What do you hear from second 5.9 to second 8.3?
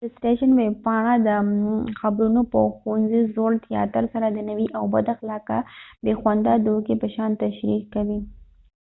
بې خونده دوکې په شان تشریح کوي